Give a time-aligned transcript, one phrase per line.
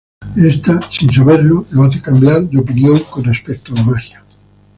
[0.43, 4.23] Ésta, sin saberlo, lo hace cambiar de opinión con respecto a la magia.